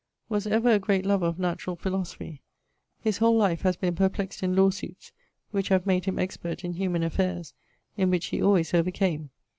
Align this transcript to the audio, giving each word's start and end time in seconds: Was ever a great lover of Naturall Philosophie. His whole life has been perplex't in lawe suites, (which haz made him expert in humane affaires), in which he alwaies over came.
Was 0.29 0.47
ever 0.47 0.71
a 0.71 0.79
great 0.79 1.05
lover 1.05 1.27
of 1.27 1.37
Naturall 1.37 1.75
Philosophie. 1.77 2.41
His 3.01 3.19
whole 3.19 3.37
life 3.37 3.61
has 3.61 3.75
been 3.77 3.93
perplex't 3.93 4.41
in 4.41 4.55
lawe 4.55 4.71
suites, 4.71 5.11
(which 5.51 5.69
haz 5.69 5.85
made 5.85 6.05
him 6.05 6.17
expert 6.17 6.65
in 6.65 6.73
humane 6.73 7.03
affaires), 7.03 7.53
in 7.97 8.09
which 8.09 8.25
he 8.25 8.39
alwaies 8.39 8.73
over 8.73 8.89
came. 8.89 9.29